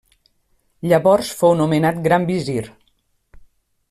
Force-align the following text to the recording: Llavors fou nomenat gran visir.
Llavors 0.93 1.29
fou 1.41 1.53
nomenat 1.61 1.99
gran 2.09 2.25
visir. 2.31 2.63